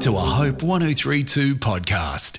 [0.00, 2.38] to a Hope 1032 podcast.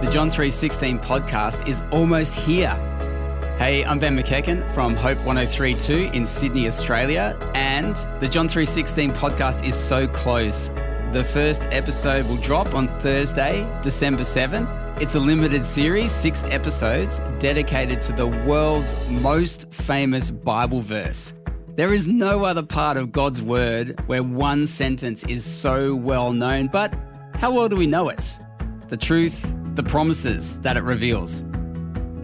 [0.00, 2.74] The John 316 podcast is almost here.
[3.56, 9.64] Hey, I'm Ben McEachen from Hope 1032 in Sydney, Australia, and the John 316 podcast
[9.64, 10.70] is so close.
[11.12, 14.68] The first episode will drop on Thursday, December 7.
[15.00, 21.32] It's a limited series, six episodes, dedicated to the world's most famous Bible verse.
[21.76, 26.66] There is no other part of God's Word where one sentence is so well known,
[26.66, 26.92] but
[27.36, 28.36] how well do we know it?
[28.88, 31.42] The truth, the promises that it reveals.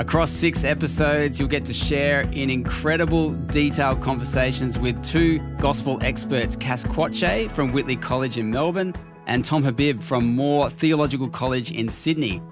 [0.00, 6.56] Across six episodes, you'll get to share in incredible, detailed conversations with two gospel experts,
[6.56, 8.92] Cass Kwakye from Whitley College in Melbourne
[9.28, 12.42] and Tom Habib from Moore Theological College in Sydney.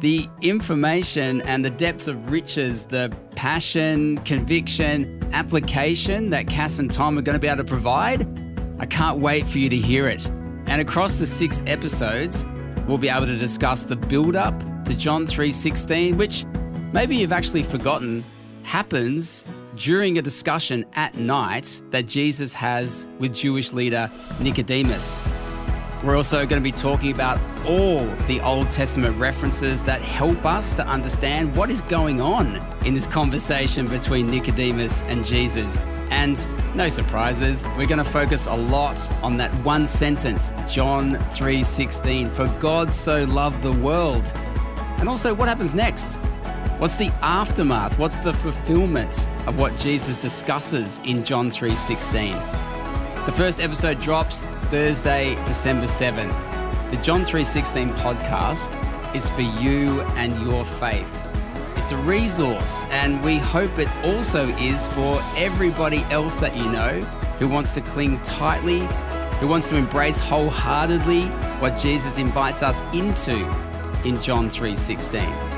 [0.00, 7.16] The information and the depths of riches, the passion, conviction, application that Cass and Tom
[7.16, 8.26] are going to be able to provide,
[8.80, 10.26] I can't wait for you to hear it.
[10.66, 12.44] And across the six episodes,
[12.88, 16.44] we'll be able to discuss the build up to John 3:16, which
[16.92, 18.24] maybe you've actually forgotten
[18.62, 25.20] happens during a discussion at night that Jesus has with Jewish leader Nicodemus.
[26.04, 30.72] We're also going to be talking about all the Old Testament references that help us
[30.74, 35.76] to understand what is going on in this conversation between Nicodemus and Jesus.
[36.10, 42.28] And no surprises, we're going to focus a lot on that one sentence, John 3:16,
[42.28, 44.32] for God so loved the world.
[44.98, 46.20] And also what happens next?
[46.78, 47.98] What's the aftermath?
[47.98, 52.34] What's the fulfillment of what Jesus discusses in John 3:16?
[53.26, 56.32] The first episode drops Thursday, December 7th.
[56.92, 58.70] The John 3:16 podcast
[59.12, 61.12] is for you and your faith.
[61.74, 67.00] It's a resource, and we hope it also is for everybody else that you know
[67.40, 68.86] who wants to cling tightly,
[69.40, 71.22] who wants to embrace wholeheartedly
[71.58, 73.50] what Jesus invites us into
[74.04, 75.57] in John 3:16.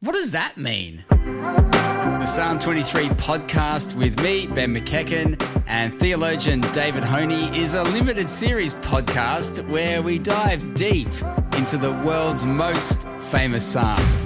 [0.00, 1.06] What does that mean?
[1.08, 8.28] The Psalm 23 podcast with me, Ben McEachen, and theologian David Honey is a limited
[8.28, 11.08] series podcast where we dive deep
[11.56, 14.25] into the world's most famous psalm.